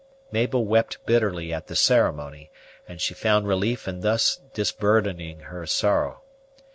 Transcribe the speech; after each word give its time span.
Mabel 0.31 0.65
wept 0.65 0.97
bitterly 1.05 1.53
at 1.53 1.67
the 1.67 1.75
ceremony, 1.75 2.49
and 2.87 2.99
she 2.99 3.13
found 3.13 3.47
relief 3.47 3.87
in 3.87 3.99
thus 3.99 4.39
disburthening 4.51 5.41
her 5.41 5.67
sorrow. 5.67 6.23